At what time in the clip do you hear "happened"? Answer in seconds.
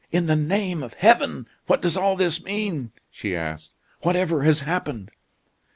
4.61-5.11